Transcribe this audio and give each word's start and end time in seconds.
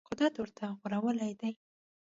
قدرت 0.11 0.33
ورته 0.37 0.65
غوړولې 0.79 1.31
ده 1.39 1.49